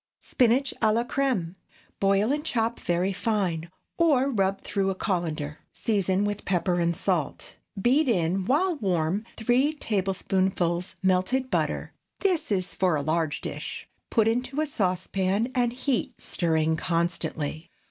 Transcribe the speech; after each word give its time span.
SPINACH 0.23 0.73
À 0.81 0.91
LA 0.91 1.03
CRÈME. 1.03 1.53
Boil 1.99 2.31
and 2.31 2.43
chop 2.43 2.79
very 2.79 3.13
fine, 3.13 3.69
or 3.99 4.31
rub 4.31 4.59
through 4.61 4.89
a 4.89 4.95
cullender. 4.95 5.57
Season 5.73 6.25
with 6.25 6.43
pepper 6.43 6.79
and 6.79 6.95
salt. 6.95 7.57
Beat 7.79 8.09
in, 8.09 8.45
while 8.45 8.77
warm, 8.77 9.23
three 9.37 9.73
tablespoonfuls 9.73 10.95
melted 11.03 11.51
butter 11.51 11.93
(this 12.21 12.51
is 12.51 12.73
for 12.73 12.95
a 12.95 13.03
large 13.03 13.41
dish). 13.41 13.87
Put 14.09 14.27
into 14.27 14.59
a 14.59 14.65
saucepan 14.65 15.51
and 15.53 15.71
heat, 15.71 16.19
stirring 16.19 16.77
constantly. 16.77 17.69